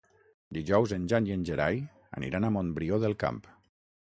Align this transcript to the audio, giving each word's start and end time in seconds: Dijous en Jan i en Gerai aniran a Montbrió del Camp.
Dijous 0.57 0.93
en 0.97 1.05
Jan 1.13 1.29
i 1.29 1.35
en 1.35 1.43
Gerai 1.51 1.79
aniran 2.21 2.49
a 2.49 2.53
Montbrió 2.57 3.01
del 3.05 3.17
Camp. 3.27 3.41